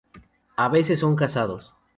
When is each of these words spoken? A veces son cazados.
A 0.57 0.67
veces 0.67 0.97
son 0.97 1.15
cazados. 1.15 1.75